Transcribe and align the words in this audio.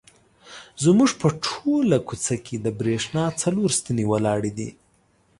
زموږ 0.83 1.11
په 1.21 1.27
ټوله 1.45 1.97
کوڅه 2.07 2.35
کې 2.45 2.55
د 2.59 2.67
برېښنا 2.79 3.25
څلور 3.41 3.69
ستنې 3.79 4.05
ولاړې 4.11 4.51
دي. 4.57 4.69